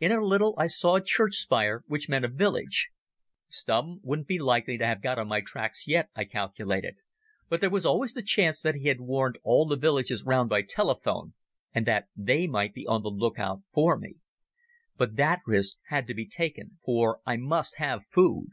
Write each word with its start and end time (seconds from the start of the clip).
In 0.00 0.12
a 0.12 0.24
little 0.24 0.54
I 0.56 0.66
saw 0.66 0.96
a 0.96 1.04
church 1.04 1.34
spire, 1.34 1.84
which 1.86 2.08
meant 2.08 2.24
a 2.24 2.28
village. 2.28 2.88
Stumm 3.50 4.00
wouldn't 4.02 4.26
be 4.26 4.38
likely 4.38 4.78
to 4.78 4.86
have 4.86 5.02
got 5.02 5.18
on 5.18 5.28
my 5.28 5.42
tracks 5.42 5.86
yet, 5.86 6.08
I 6.16 6.24
calculated, 6.24 6.94
but 7.50 7.60
there 7.60 7.68
was 7.68 7.84
always 7.84 8.14
the 8.14 8.22
chance 8.22 8.62
that 8.62 8.76
he 8.76 8.88
had 8.88 8.98
warned 9.02 9.36
all 9.42 9.66
the 9.66 9.76
villages 9.76 10.24
round 10.24 10.48
by 10.48 10.62
telephone 10.62 11.34
and 11.74 11.84
that 11.84 12.08
they 12.16 12.46
might 12.46 12.72
be 12.72 12.86
on 12.86 13.02
the 13.02 13.10
look 13.10 13.38
out 13.38 13.60
for 13.70 13.98
me. 13.98 14.14
But 14.96 15.16
that 15.16 15.40
risk 15.44 15.76
had 15.88 16.06
to 16.06 16.14
be 16.14 16.26
taken, 16.26 16.78
for 16.82 17.20
I 17.26 17.36
must 17.36 17.76
have 17.76 18.06
food. 18.10 18.46